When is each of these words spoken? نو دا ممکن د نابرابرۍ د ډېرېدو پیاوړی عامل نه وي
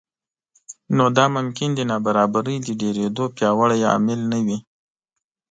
نو 0.95 1.05
دا 1.17 1.25
ممکن 1.35 1.69
د 1.75 1.79
نابرابرۍ 1.91 2.57
د 2.61 2.67
ډېرېدو 2.81 3.23
پیاوړی 3.35 3.79
عامل 3.91 4.19
نه 4.31 4.39
وي 4.45 4.57